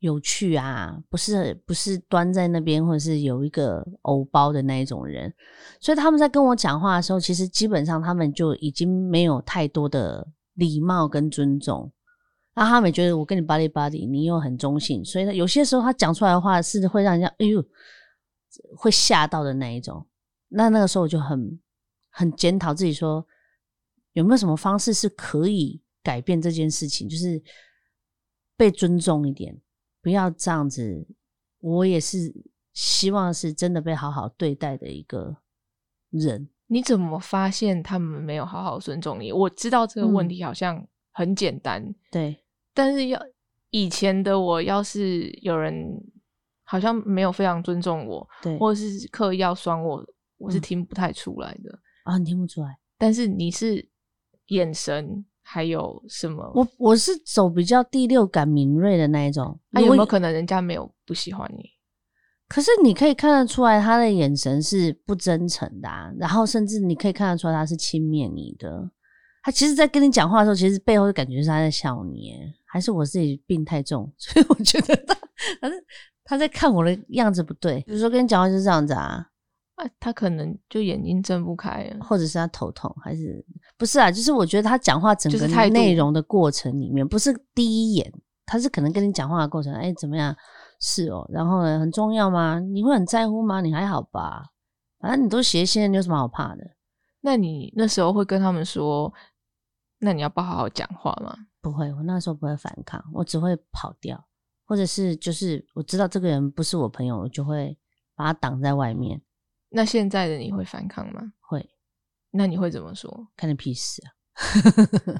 [0.00, 5.32] 有趣啊，不是不是端在那边，或者是有一个偶包的那一种人，
[5.80, 11.90] 所以他们在跟我讲话的时候，其实基本上他们就已经没有太多的礼貌跟尊重。
[12.54, 17.64] 那他们觉得我跟你 body body，你又很中性，所以有些时候他讲出来的话是会让人家哎呦
[18.76, 20.06] 会吓到的那一种。
[20.48, 21.58] 那那个时候我就很
[22.10, 23.26] 很检讨自己，说
[24.16, 27.40] 有没有什么方式是可以改变这件事情，就是
[28.56, 29.54] 被尊重一点。
[30.00, 31.06] 不要这样子，
[31.60, 32.34] 我也是
[32.72, 35.36] 希望是真的被好好对待的一个
[36.08, 36.48] 人。
[36.66, 39.30] 你怎么发现他们没有好好尊重你？
[39.30, 43.22] 我知道这个问题好像很简单，对，但是要
[43.68, 45.74] 以前的我，要是有人
[46.64, 50.02] 好像没有非常尊重我，对，或者是刻意要酸我，
[50.38, 52.78] 我是听不太出来的啊，你听不出来。
[52.96, 53.86] 但是你是
[54.48, 55.24] 眼神。
[55.48, 56.50] 还有什么？
[56.56, 59.56] 我我是走比较第六感敏锐的那一种。
[59.70, 61.62] 那有没有可能人家没有不喜欢你？
[62.48, 68.90] 可是你可以看得出来，他的眼神是不真诚的，啊然后甚至你可以看得出来他是轻蔑你的。
[69.44, 72.34] 他其实，在跟你讲话的时候，其实背后的感觉是他在笑你。
[72.64, 75.16] 还是我自己病太重， 所以我觉得他，
[75.60, 75.80] 反正
[76.24, 77.80] 他在看我的样子不对。
[77.86, 79.24] 比如说跟你讲话就是这样子啊。
[79.76, 83.44] 啊，他可能就眼睛睁不开，或者是他头痛，还是
[83.78, 84.10] 不是啊？
[84.10, 88.12] 就是我觉得他讲话整个内容的过程里面，不是第一眼，
[88.46, 90.34] 他是可能跟你讲话的过程，哎，怎么样？
[90.80, 92.58] 是哦，然后呢，很重要吗？
[92.58, 93.60] 你会很在乎吗？
[93.60, 94.44] 你还好吧？
[94.98, 96.76] 反正你都斜线，你有什么好怕的？
[97.20, 99.12] 那你那时候会跟他们说，
[99.98, 101.36] 那你要不好好讲话吗？
[101.60, 104.22] 不会，我那时候不会反抗，我只会跑掉，
[104.64, 107.76] 或者是就是我知道这个人不是我朋友，我就会
[108.14, 109.20] 把他挡在外面。
[109.68, 111.20] 那现在的你会反抗吗？
[111.40, 111.68] 会。
[112.30, 113.26] 那你会怎么说？
[113.36, 114.08] 看你屁事啊！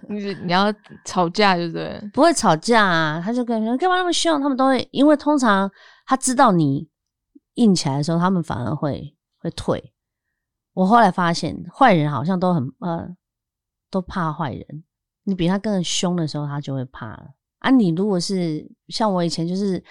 [0.09, 0.73] 你你要
[1.05, 3.23] 吵架就对，不会吵架啊。
[3.25, 4.41] 他就跟说干嘛那么凶？
[4.41, 5.71] 他们都会，因为通常
[6.05, 6.89] 他知道你
[7.55, 9.93] 硬起来的时候，他们反而会会退。
[10.75, 13.09] 我后来发现，坏人好像都很呃
[13.91, 14.85] 都怕坏人。
[15.25, 17.31] 你比他更凶的时候，他就会怕了。
[17.61, 19.83] 啊，你如果是像我以前就是。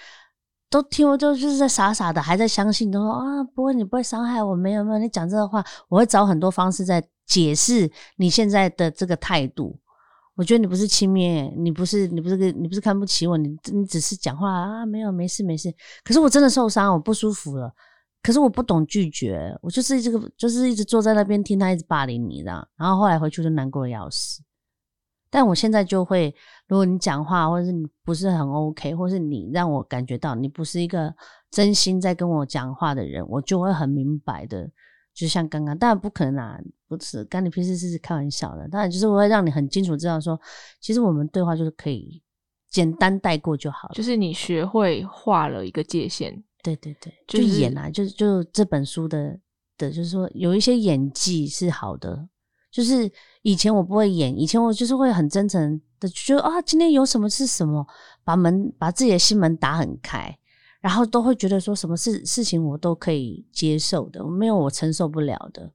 [0.76, 9.78] 都听我，都就是在傻傻的，还在相信，都说啊，不会，你不会伤害我，没有没有，你讲这个话，我会找很多方式在解释你现在的这个态度。
[10.34, 15.74] 我觉得你不是轻蔑，你不是，你不是个，你不是看不起我，你你只是讲话啊，没有，没事没事。
[16.04, 17.72] 可是我真的受伤，我不舒服了。
[18.22, 24.42] 可是我不懂拒绝，我就是这个，就是一直坐在那边听他一直霸凌你，这样，然后后来回去就难过的要死。
[25.36, 26.34] 但我现在就会，
[26.66, 31.14] 如果你讲话，或者是你不是很 OK，或是你让我感觉到你不是一个
[31.50, 34.66] 真心在跟我讲话的人，我就会很明白的，
[35.12, 40.40] 就像刚刚，当然不可能啊，不是干你平时是开玩笑的，当然就是我会让你很清楚知道说，
[40.80, 42.22] 其实我们对话就是可以
[42.70, 49.38] 简单带过就好了，就是你学会画了一个界限，对对对，就演啊，就就这本书的
[49.76, 52.26] 的，就是说有一些演技是好的。
[52.76, 53.10] 就是
[53.40, 57.86] 以前我不会演，以前我就是会很真诚的觉得啊，今天有什么是什么，
[58.22, 60.36] 把门把自己的心门打很开，
[60.82, 65.72] 然后都会觉得说什么事事情我都可以接受的，没有我承受不了的。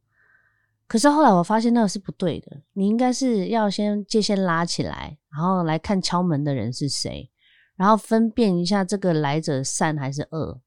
[0.86, 7.32] 可是后来我发现那个是不对的，你应该是要先界限拉起来，然后来看敲门的人是谁，
[7.76, 10.62] 然后分辨一下这个来者善还是恶。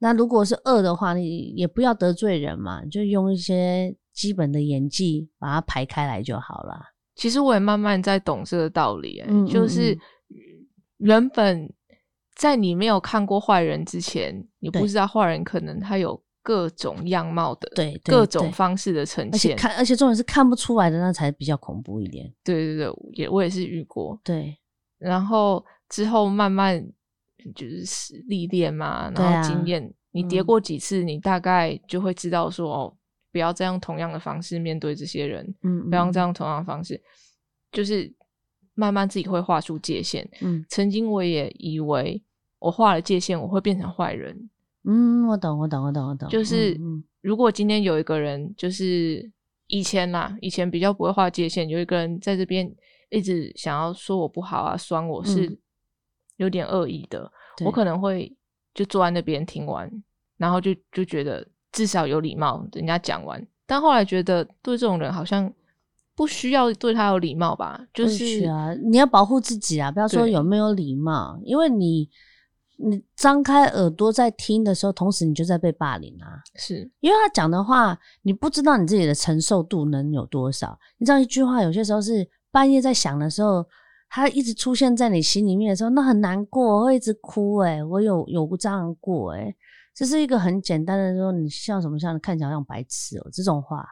[0.00, 3.96] 那如果是恶的话，你也不要得罪人嘛，就用一些。
[4.16, 6.80] 基本的演技把它排开来就好了。
[7.14, 9.96] 其实我也慢慢在懂这个道理，就是
[10.96, 11.70] 原本
[12.34, 19.54] 在你没有看过坏人之前，你不知道坏人可能他有各种样貌的，对各种方式的呈现。
[19.56, 22.30] 看，而且重点是看不出来的，那才比较恐怖一点。
[22.42, 24.18] 对对对，也我也是遇过。
[24.24, 24.56] 对，
[24.98, 26.82] 然后之后慢慢
[27.54, 32.96] 就是历练嘛，然后经验，你跌过几次，你大概就会知道说哦。
[33.36, 36.98] 不要再用同样的方式面对这些人，嗯，不要用这样同样的方式，
[37.70, 38.10] 就是
[38.72, 40.26] 慢慢自己会画出界限。
[40.40, 42.22] 嗯，曾经我也以为
[42.58, 44.48] 我画了界限，我会变成坏人。
[44.84, 46.30] 嗯，我懂，我懂，我懂，我懂。
[46.30, 46.80] 就是
[47.20, 49.30] 如果今天有一个人，就是
[49.66, 52.74] 以前啦，以前比较不会画界限，有一个人在这边
[53.10, 55.58] 一直想要说我不好啊，酸我是
[56.38, 57.30] 有点恶意的，
[57.66, 58.34] 我可能会
[58.72, 59.92] 就坐在那边听完，
[60.38, 61.46] 然后就就觉得。
[61.76, 63.46] 至少有礼貌，人家讲完。
[63.66, 65.52] 但后来觉得对这种人好像
[66.14, 67.78] 不需要对他有礼貌吧？
[67.92, 72.08] 就是啊，你要保护自己啊，不要说有没有礼貌，因为你
[72.78, 76.40] 你张开耳朵在听的时候，同时你就在被霸凌啊。
[76.54, 80.78] 是因为他讲的话，你不知道你自己的承受度能有多少。
[80.96, 83.66] 你知道一句话，有些时候是半夜在想的时候，
[84.08, 87.58] 他一直出现在你心里面的时候，那很难过，会一直哭。
[87.58, 89.54] 哎，我有有这样过，哎。
[89.96, 93.88] 这是一个很简单的说，你像什么像看起来像白痴哦这种话。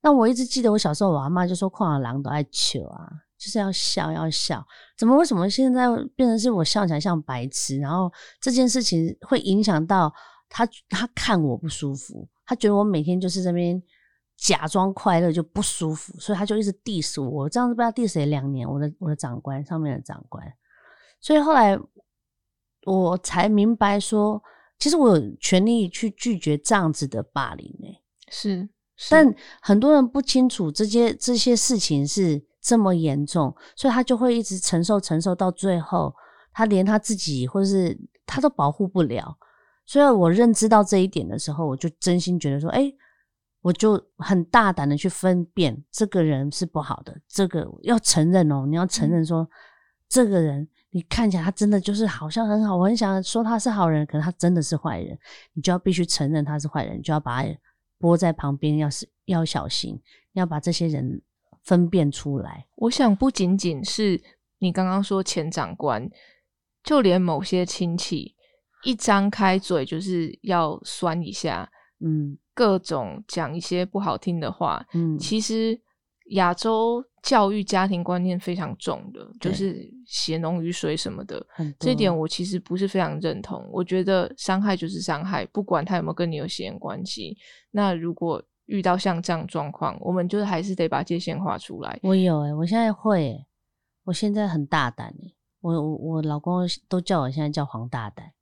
[0.00, 4.64] 那我一直记得我小时候，我阿妈就说：“矿的狼都爱笑啊，就是要笑要笑。”
[4.96, 7.78] 怎么为什么现在变成是我笑起来像白痴？
[7.78, 8.10] 然后
[8.40, 10.14] 这件事情会影响到
[10.48, 13.82] 他，他看我不舒服，他觉得我每天就是这边
[14.36, 17.48] 假装快乐就不舒服，所以他就一直 diss 我。
[17.48, 20.46] 这样子被他 diss 两年，我的我的长官上面的长官，
[21.20, 21.76] 所以后来
[22.86, 24.40] 我才明白说。
[24.80, 28.68] 其实我有权利去拒绝这样子的霸凌诶，是，
[29.10, 36.14] 但很多人不清楚这些这些事情是这么严重，所以他就会一直承受承受到最后，
[36.54, 39.36] 他连他自己或者是他都保护不了。
[39.84, 42.90] 所以我认知到这一点的时候，我就真心觉得说，哎，
[43.60, 49.46] 我就很大胆的去分辨这个人是不好的，这个要承认哦，你要承认说
[50.08, 50.66] 这个人。
[50.92, 55.16] 你看起来他真的就是好像很好，我很想说他是好人，可是他真的是坏人，
[55.52, 57.48] 你就要必须承认他是坏人，就要把他
[57.96, 60.00] 拨在旁边，要是要小心，
[60.32, 61.22] 要把这些人
[61.62, 62.66] 分辨出来。
[62.74, 64.20] 我想不仅仅是
[64.58, 66.10] 你刚刚说前长官，
[66.82, 68.34] 就连某些亲戚
[68.82, 75.80] 一张开嘴就是要酸一下，嗯，各种讲一些不好听的话，嗯，其实
[76.30, 77.04] 亚洲。
[77.22, 81.46] 教育家庭观念非常重的，就是血浓于水什么的，
[81.78, 83.68] 这点我其实不是非常认同。
[83.70, 87.36] 我觉得伤害就是伤害，不管他有没有跟你有血缘关系。
[87.70, 91.98] 那如果遇到像这样状况，我们就是还是得把界限画出来。
[92.02, 93.44] 我有哎，我现在会，
[94.04, 98.32] 我现在很大胆哎，我我我老公都叫我现在叫黄大胆，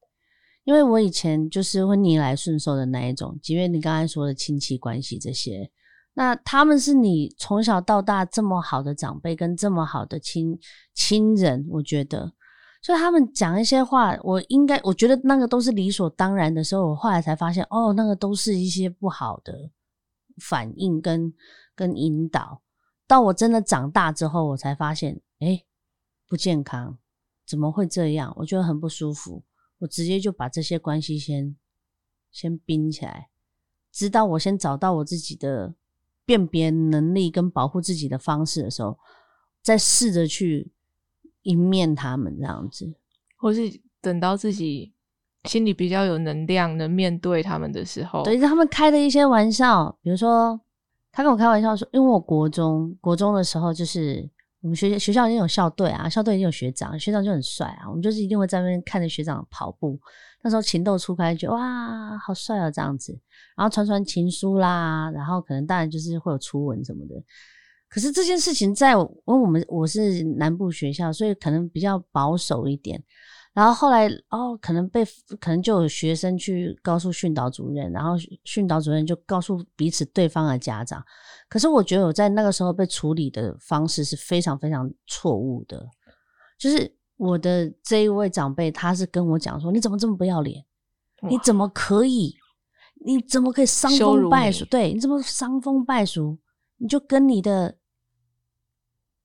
[0.62, 5.70] 因为我以前就是会逆来顺受的那一种，即便你刚才说的亲戚关系这些。
[6.18, 10.58] 那他们是你从小到大这么好的长辈跟这么好的亲
[10.92, 12.32] 亲人，我觉得，
[12.82, 19.70] 所以他们讲一些话，我应该我觉得那个都是理所当然的时候，我后来才发现，哦，那个都是一些不好的
[20.40, 21.32] 反应跟
[21.76, 22.62] 跟引导。
[23.06, 25.62] 到我真的长大之后，我才发现，哎，
[26.26, 26.98] 不健康，
[27.46, 28.34] 怎么会这样？
[28.38, 29.44] 我觉得很不舒服，
[29.78, 31.54] 我直接就把这些关系先
[32.32, 33.28] 先冰起来，
[33.92, 35.76] 直到我先找到我自己的。
[36.28, 38.98] 辨别能力跟保护自己的方式的时候，
[39.62, 40.70] 再试着去
[41.44, 42.92] 迎面他们这样子，
[43.38, 44.92] 或是等到自己
[45.44, 50.60] 心里比较有能量，能面对他们的时候，对他们开的一些玩笑，比如说
[51.10, 54.28] 他跟我开玩笑说，因为我国中国中的时候就是。
[54.60, 57.88] 我们学学校已经有校队啊，校队已经有学长，学长就很帅啊。
[57.88, 59.98] 我们就是一定会在那边看着学长跑步。
[60.42, 63.16] 那时候情窦初开，觉得哇，好帅啊这样子。
[63.56, 67.14] 然后传传情书啦，然后可能当然就是会有初吻什么的。
[67.88, 73.02] 可是这件事情在，因为我们我是南部学校，所以可能比较保守一点。
[73.54, 75.04] 然后后来哦，可能被
[75.40, 78.12] 可能就有学生去告诉训导主任，然后
[78.44, 81.02] 训导主任就告诉彼此对方的家长。
[81.48, 85.84] 可是我觉得我在那个时候被处理的方式是非常非常错误的。
[86.58, 90.64] 就是我的这一位长辈，他是跟我讲说：“你怎么这么不要脸？
[91.28, 92.36] 你怎么可以？
[93.04, 94.64] 你怎么可以伤风败俗？
[94.66, 96.38] 对你怎么伤风败俗？
[96.76, 97.76] 你就跟你的。”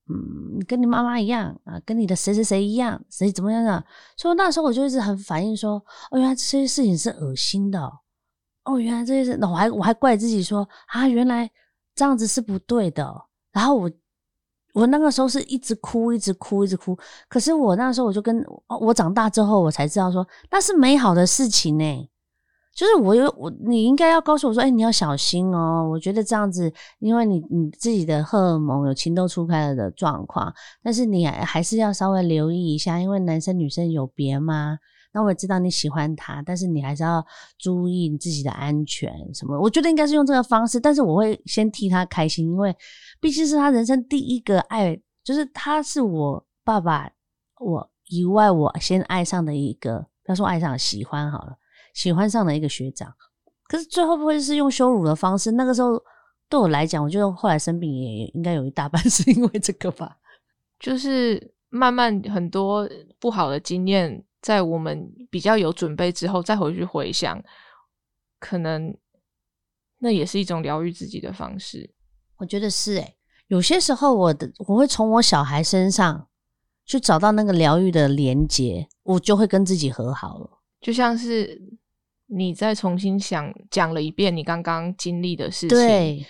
[0.09, 3.85] 嗯，跟你妈妈一样啊，跟你的谁谁谁一样，谁怎么样的？
[4.17, 7.79] 所以那时候我就一直很反应说，哦，原来这些事情是恶心的，
[8.65, 11.49] 哦，原来这些事，那我还我还怪自己说啊，原来
[11.95, 13.13] 这样子是不对的。
[13.53, 13.91] 然后我
[14.73, 16.97] 我那个时候是一直哭，一直哭，一直哭。
[17.29, 18.45] 可是我那时候我就跟
[18.81, 22.09] 我长大之后，我才知道说那是美好的事情呢。
[22.75, 25.88] 就是我有我，你应该要告诉我说，哎，你要小心哦。
[25.91, 34.77] 我觉得这样子，因为你你自己的荷尔蒙有情窦初开了的状况，但是你还是要稍微留意一下，因为男生女生有别嘛。
[35.15, 37.23] 那我也知道你喜欢他，但是你还是要
[37.59, 39.59] 注意你自己的安全什么。
[39.59, 42.75] 我觉得应该是用这个方式，但是我会先替他开心，因为
[43.21, 47.07] 毕竟是他人生第一个爱，就是他是我爸爸
[47.59, 51.55] 我以外我先爱上的一个，不要说爱上喜欢好了。
[51.93, 53.13] 喜欢上了一个学长，
[53.67, 55.51] 可是最后不会是用羞辱的方式？
[55.51, 56.01] 那个时候
[56.49, 60.17] 对我来讲，我觉得后来生病也应该有一大半 是因为这个吧。
[60.79, 67.41] 就是慢慢很多不好的经验，在我们比较有准备之后，再回去回想，
[68.39, 68.95] 可能
[69.99, 71.89] 那也是一种疗愈自己的方式。
[72.38, 73.15] 我觉得是诶，
[73.47, 76.27] 有些时候我的我会从我小孩身上
[76.86, 80.49] 去找到那个疗愈的连接，我就会跟自己和好了。
[80.82, 81.62] 就像是
[82.27, 86.25] 你再重新想讲了一遍你刚刚经历的事情，对，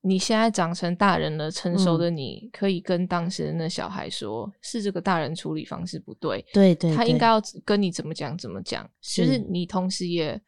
[0.00, 10.40] 你现在长成大人了，成熟嗯的你可以跟当时的那小孩说，是这个大人处理方式不对，对对，对他应该要跟你怎么讲怎么讲，就是是你同时也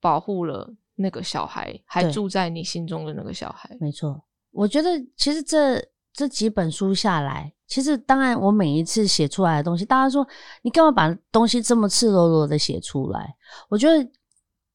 [0.00, 3.76] 保护了那个小孩，还住在你心中的那个小孩。
[3.80, 4.22] 没错。
[4.50, 10.26] 我觉得其实这这几本书下来，其实当然我每一次写出来的东西，大家说
[10.62, 13.34] 你干嘛把东西这么赤裸裸的写出来？
[13.68, 14.08] 我觉得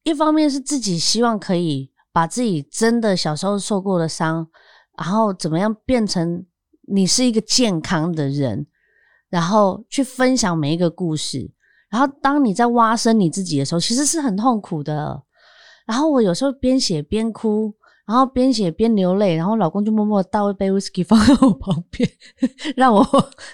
[0.02, 4.46] 一方面是自己希望可以把自己真的小时候受过的伤，
[4.98, 6.44] 然后怎么样变成
[6.88, 8.66] 你是一个健康的人，
[9.30, 11.50] 然后去分享每一个故事。
[11.88, 15.22] 然后当你在挖深你自己的时候，其实是很痛苦的。
[15.86, 17.74] 然后我有时候边写边哭，
[18.10, 22.10] 然后边写边流泪，然后老公就默默倒一杯 whisky 放在我旁边，
[22.74, 23.06] 让我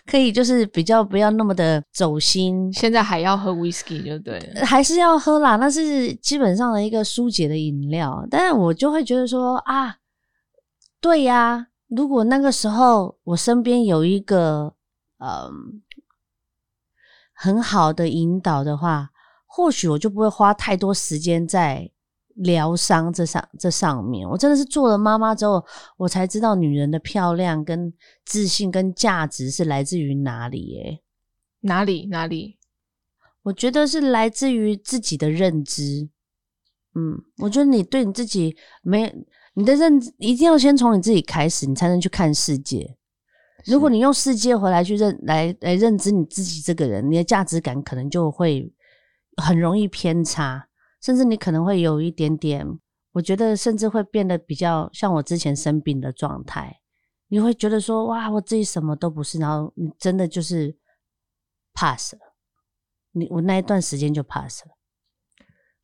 [0.07, 2.73] 可以就是比较不要那么的走心。
[2.73, 8.27] 现在还要喝 whisky 就对了，还是要喝啦，那是基本上的一个疏解的饮料。
[8.31, 9.97] 但是我就会觉得说啊，
[11.03, 14.73] 对呀，如果那个时候我身边有一个
[15.19, 15.83] 嗯
[17.35, 19.11] 很好的引导的话，
[19.45, 21.90] 或许我就不会花太多时间在
[22.37, 24.29] 疗伤这上这上面。
[24.29, 25.64] 我真的是做了妈妈之后，
[25.96, 27.92] 我才知道女人的漂亮、跟
[28.25, 31.01] 自信、跟价值是来自于哪里耶。
[31.61, 32.59] 哪里哪里，
[33.42, 36.09] 我觉得是来自于自己的认知。
[36.94, 39.12] 嗯，我觉得你对你自己没
[39.55, 42.96] 你的认知，一定要先从你自己开始，你才能去看世界。
[43.64, 48.72] 如果你用世界回来去认来来认知你自己这个人，你的价值感可能就会
[49.42, 50.68] 很容易偏差，
[51.07, 52.66] 甚至你可能会有一点点，
[53.12, 56.81] 我觉得甚至会变得比较像我之前生病的状态。
[57.29, 60.77] 你会觉得说，哇，我自己什么都不是，然后你真的就是
[61.75, 62.35] pass 了。
[63.12, 64.73] 你我那一段时间就 pass 了。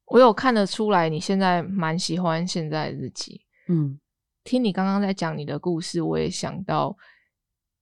[0.07, 3.43] 我有看得出来，你现在蛮喜欢现在的自己。
[3.69, 4.01] 嗯
[4.43, 6.97] 听你刚刚在讲你的故事，我也想到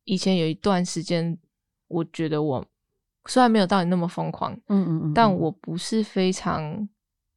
[0.05, 1.39] 以前有一段时间，
[1.89, 2.67] 我觉得我
[3.25, 6.87] 虽然没有到你那么疯狂，嗯嗯嗯，但我不是非常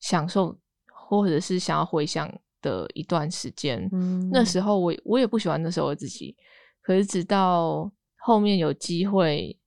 [0.04, 0.54] 享受，
[0.94, 2.30] 或者是想要回想
[2.62, 3.88] 的一段时间。
[3.94, 4.30] 嗯。
[4.30, 6.36] 那时候我我也不喜欢那时候的自己，
[6.82, 9.58] 可是直到后面有机会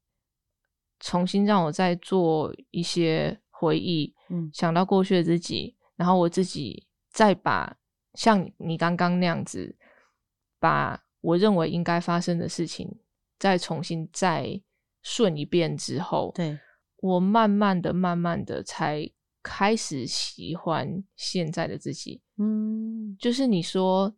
[1.01, 4.51] 重新让我再做一些回忆，嗯。
[4.53, 7.75] 想到过去的自己，然后我自己再把
[8.13, 9.75] 像你刚刚那样子，
[10.61, 13.01] 把我认为应该发生的事情
[13.39, 14.61] 再重新再
[15.03, 16.59] 顺一遍之后，对，
[16.99, 19.11] 我慢慢的、慢慢的才
[19.49, 22.21] 开始喜欢现在的自己。
[22.37, 24.13] 嗯就是你说，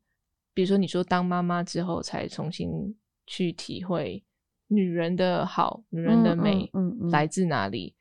[0.54, 4.24] 比如说你说当妈妈之后，才重新去体会
[4.68, 7.94] 女人的好、女人的美嗯嗯嗯来自哪里。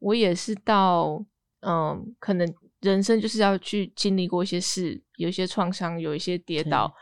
[0.00, 1.24] 我也是到，
[1.60, 6.92] 嗯，可能人生就是要去经历过一些事，有一些创伤，有一些跌倒，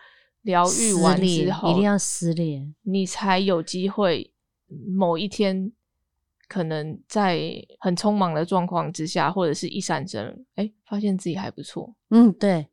[0.42, 2.70] 疗愈完之后，一定要撕裂。
[2.82, 4.30] 你才有机会
[4.94, 5.72] 某一天，
[6.48, 7.40] 可能在
[7.80, 12.66] 很匆忙的状况之下，或者是一闪神，哎，发现自己还不错，嗯，对，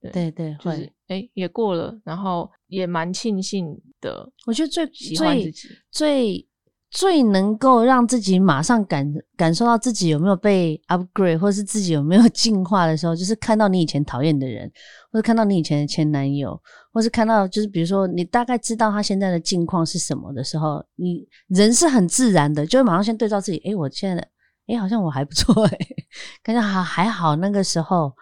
[0.00, 5.68] 对对对，会就是哎也过了，然后也蛮庆幸的，我觉得最喜欢自最己。
[5.90, 6.48] 最
[6.92, 14.70] 最能够让自己马上感感受到自己有没有被 upgrade，或是自己有没有进化的时候，就是看到你以前讨厌的人，
[15.10, 16.60] 或者看到你以前的前男友，
[16.92, 24.28] 或是看到就是比如说你大概知道他现在的境况是什么的时候，你人是很自然的，就会马上先对照自己，诶，我现在的
[24.66, 25.78] 诶，好像我还不错诶，
[26.44, 27.34] 感觉还还好。
[27.36, 28.12] 那个时候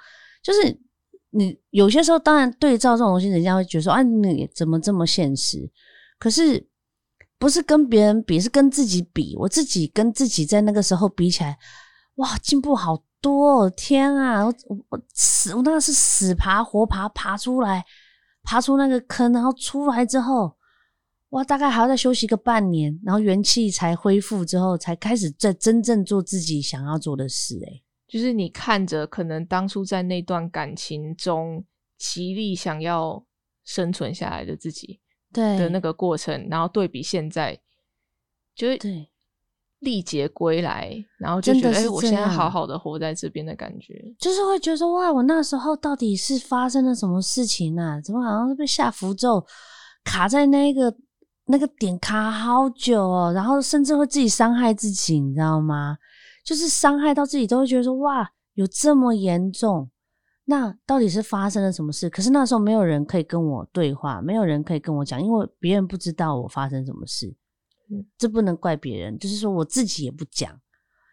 [0.44, 0.78] 就是
[1.30, 5.68] 你有些时候当然对照这种东西，人家会觉得说啊，你怎么这么现实？
[6.20, 6.64] 可是
[7.40, 9.35] 不是跟别人比，是跟自己比。
[9.38, 11.59] 我自己跟自己在那个时候比起来，
[12.16, 13.71] 哇，进步好多、哦！
[13.71, 14.54] 天啊，我
[14.90, 17.83] 我死，我那是死爬活爬爬出来，
[18.42, 20.54] 爬出那个坑，然后出来之后，
[21.31, 27.83] 哇，大概还要再休息个半年，然后元气才恢复之后，才开始在真正做自己想要做的事、欸。
[28.06, 31.65] 就是你看着可能当初在那段感情中
[31.96, 33.25] 极力想要
[33.65, 35.00] 生存下来的自己
[35.33, 37.58] 对的那个过程，然后对比现在，
[38.54, 39.08] 就是对
[39.81, 44.14] 历劫归来，然后就觉得哎、我现在好好的活在这边的感觉。
[44.18, 48.00] 就是会觉得说，哇，我那时候到底是发生了什么事情啊？
[48.00, 49.44] 怎么好像是被下符咒，
[50.04, 50.94] 卡在那个
[51.46, 55.96] 那个点卡好久哦，然后甚至会自己伤害自己，你知道吗？
[56.44, 59.90] 就是伤害到自己都会觉得说，哇，有这么严重？
[60.51, 62.11] 那到底是发生了什么事？
[62.11, 67.33] 可是那时候没有人可以跟我对话，没有人可以跟我讲，因为别人不知道我发生什么事。
[67.88, 70.61] 嗯，这不能怪别人，就是说我自己也不讲，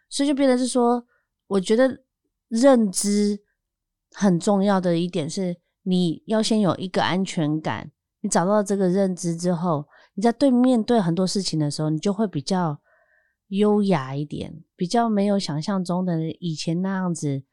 [0.08, 1.06] 所以就变成是说，
[1.46, 2.02] 我觉得
[2.48, 3.38] 认知
[4.10, 7.92] 很重要的一点是，你要先有一个安全感。
[8.20, 12.80] 你找到这个认知之后，你在对面对很多事情的时候，你就会比较
[13.50, 17.44] 优雅一点，比较没有想象中的以前那样子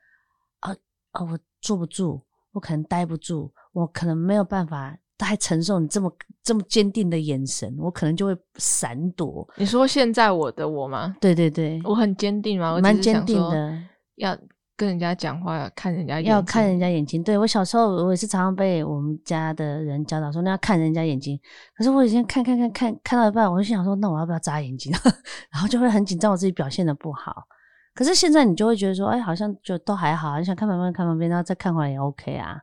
[1.15, 6.11] 啊啊，我坐不住，我可能待不住，我可能没有办法太承受你这么
[6.43, 9.47] 这么坚定的眼神，我可能就会闪躲。
[9.57, 11.15] 你说现在我的我吗？
[11.19, 12.73] 对对对，我很坚定吗？
[12.73, 13.81] 我蛮坚定的，
[14.15, 14.37] 要。
[14.77, 17.23] 跟人家讲话看人家，要看人家眼睛。
[17.23, 21.39] 对我小时候，我也是常常被我们家的人教导说，那要看人家眼睛。
[21.77, 24.91] 可是我以前看看看看看到一半，我就想说，那我要不要眨眼睛？
[25.49, 27.47] 然后就会很紧张，我自己表现的不好。
[27.95, 30.37] 可是现在你就会觉得说，哎，好像就都还好。
[30.37, 32.59] 你想看旁边看旁边，然后再看回来也 OK 啊，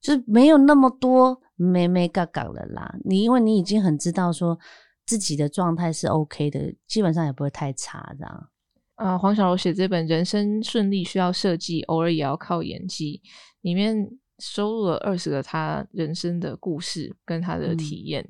[0.00, 2.94] 就是没有那么多没没嘎嘎了啦。
[3.04, 4.58] 你因为你已经很知道说
[5.06, 8.48] 自己的状态是 OK 的，基本上也不会太差这样。
[8.96, 13.20] 啊，黄小柔写这本《人生顺利需要设计，偶尔也要靠演技》，
[13.62, 18.28] 里面收录了二十个他人生的故事跟他的体验。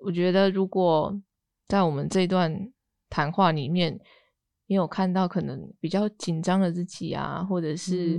[0.00, 1.20] 我觉得，如果
[1.68, 2.72] 在我们这段
[3.08, 3.98] 谈话里面，
[4.72, 8.18] 你有看到可能比较紧张的自己啊，或者是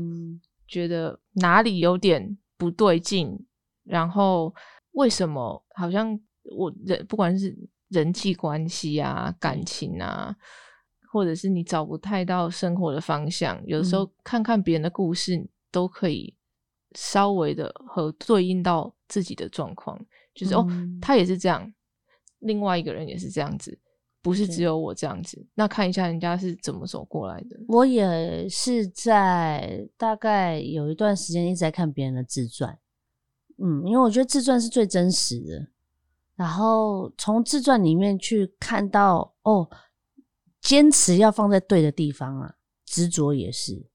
[0.67, 3.35] 觉得哪里有点不对劲，
[3.83, 4.53] 然后
[4.91, 7.57] 为什么好像我人不管是
[7.89, 10.35] 人际关系啊、感情啊。
[11.11, 16.35] 或者是你找不太到生活的方向，有的时候看看别人的故事，都可以
[16.95, 19.95] 稍微的和对应到自己的状况，
[20.33, 20.67] 就是哦，
[20.99, 21.71] 他也是这样，
[22.39, 23.79] 另外一个人也是这样子，
[24.24, 25.45] 不是只有我这样子。
[25.53, 27.59] 那看一下人家是怎么走过来的。
[27.67, 32.80] 我也是在大概有一段时间一直在看别人的自传，
[33.57, 35.67] 嗯，因为我觉得自传是最真实的，
[36.36, 39.69] 然后从自传里面去看到哦。
[40.63, 42.55] 坚持要放在对的地方啊，
[42.86, 43.86] 执着也是，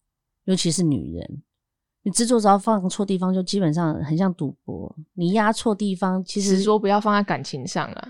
[0.44, 1.42] 尤其是女人，
[2.02, 4.94] 你执着只要放错地方，就基本上很像赌博。
[5.14, 8.08] 你压错地方，其实说不要放在感情上啊，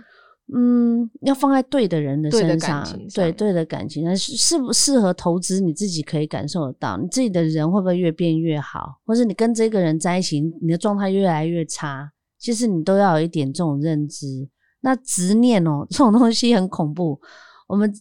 [0.54, 6.96] 嗯，要放在对的人的身上，对对的感情，那适不适合投资，你自己可以感受得到。
[6.96, 14.48] 你自己的人会不会越变越好，或者你跟这个人在一起，你的状态越来越差，其实你都要有一点这种认知。
[14.80, 17.20] 那执念哦，这种东西很恐怖，
[17.66, 17.92] 我们。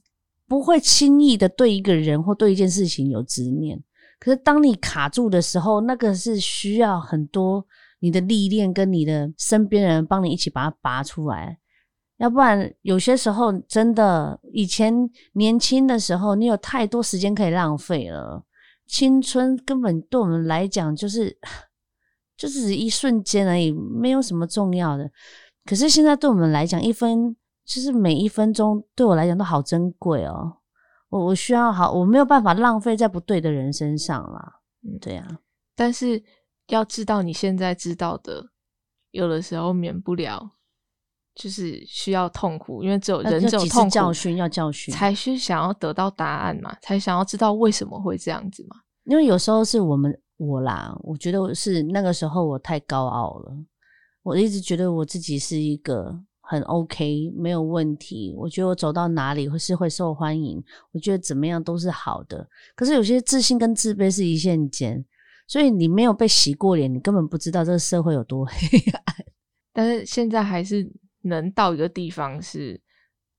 [0.49, 3.83] 不会轻易的对一个人或对一件事情有执念，
[4.17, 7.65] 可是当你卡住的时候，那个是需要很多
[7.99, 11.59] 你的历练跟你的身边人帮你一起把它拔出来，
[12.17, 14.93] 要不然有些时候真的以前
[15.33, 18.43] 年轻的时候，你有太多时间可以浪费了，
[18.85, 21.37] 青春根本对我们来讲就是
[22.37, 25.09] 就只是一瞬间而已，没有什么重要的，
[25.65, 27.35] 可是现在对我们来讲一分。
[27.67, 30.55] 就是每一分钟对我来讲都好珍贵哦，
[31.09, 34.61] 我我需要好，我没有办法浪费在不对的人身上啦。
[34.87, 35.27] 嗯，对啊。
[35.75, 36.23] 但是
[36.67, 38.41] 要知道你现在知道的，
[39.11, 40.49] 有的时候免不了
[41.37, 48.75] 就是需要痛苦，因为只有人只有痛苦教训要教训，才是想要得到答案嘛，才想要知道为什么会这样子嘛。
[49.05, 53.55] 因为有时候是我们我啦，我觉得是那个时候我太高傲了，
[54.23, 56.19] 我一直觉得我自己是一个。
[56.49, 58.33] 很 OK，没有问题。
[58.37, 60.63] 我觉得我走到哪里会是会受欢迎，
[60.93, 62.47] 我觉得怎么样都是好的。
[62.73, 65.03] 可是有些自信跟自卑是一线间，
[65.45, 68.55] 所以你没有被洗过脸，你根本不知道这个社会有多 黑
[68.93, 69.03] 暗。
[69.73, 70.89] 但是现在还是
[71.27, 72.81] 能到一个地方，是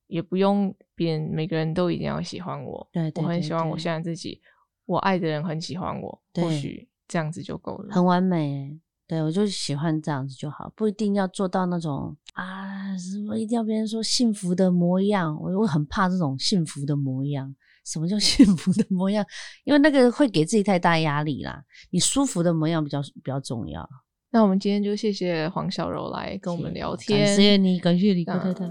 [0.06, 2.88] 也不用别人每个人都一定要喜欢我。
[2.92, 4.40] 对，我很喜欢我现在自己，
[4.86, 8.80] 我爱的人很喜欢我，或许这样子就够了，很完美。
[9.06, 15.34] 对，我就喜欢这样子就好，不一定要做到那种啊什么，一定要别人说幸福的模样。
[15.40, 17.54] 我我很怕这种幸福的模样。
[17.86, 19.24] 什么叫 幸福的模样？
[19.64, 21.64] 因为那个会给自己太大压力啦。
[21.88, 23.88] 你舒服的模样比较比较重要。
[24.30, 28.70] 那我们今天就谢谢黄小柔来跟我们聊天，感谢你，感谢李哥太太。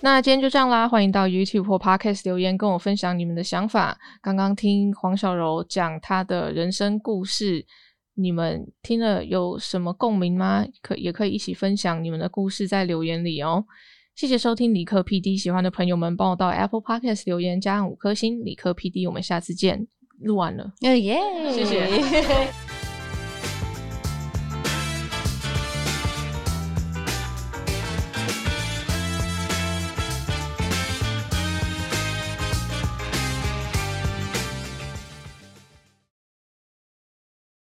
[0.00, 3.98] 那今天就这样啦，欢迎到 YouTube 或 Podcast 留言跟我分享你们的想法。
[4.22, 7.66] 刚刚听黄小柔讲她的人生故事，
[8.14, 10.64] 你们听了有什么共鸣吗？
[10.80, 13.64] 可也可以一起分享你们的故事在留言里哦。
[14.14, 18.44] 谢谢收听理科 PD，喜欢的朋友们帮我到 Apple Podcast 留言加上五颗星。
[18.44, 19.86] 理科 PD，我们下次见。
[20.20, 21.18] 录完了，耶，
[21.52, 21.86] 谢谢。